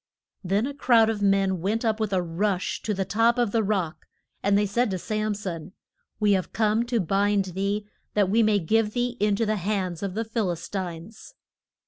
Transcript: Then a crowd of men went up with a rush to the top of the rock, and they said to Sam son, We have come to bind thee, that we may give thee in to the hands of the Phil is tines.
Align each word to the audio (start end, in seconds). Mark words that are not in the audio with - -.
Then 0.43 0.65
a 0.65 0.73
crowd 0.73 1.11
of 1.11 1.21
men 1.21 1.61
went 1.61 1.85
up 1.85 1.99
with 1.99 2.11
a 2.11 2.23
rush 2.23 2.81
to 2.81 2.93
the 2.95 3.05
top 3.05 3.37
of 3.37 3.51
the 3.51 3.61
rock, 3.61 4.07
and 4.41 4.57
they 4.57 4.65
said 4.65 4.89
to 4.89 4.97
Sam 4.97 5.35
son, 5.35 5.73
We 6.19 6.31
have 6.31 6.53
come 6.53 6.85
to 6.87 6.99
bind 6.99 7.45
thee, 7.53 7.85
that 8.15 8.27
we 8.27 8.41
may 8.41 8.57
give 8.57 8.93
thee 8.93 9.15
in 9.19 9.35
to 9.35 9.45
the 9.45 9.57
hands 9.57 10.01
of 10.01 10.15
the 10.15 10.25
Phil 10.25 10.49
is 10.49 10.67
tines. 10.67 11.35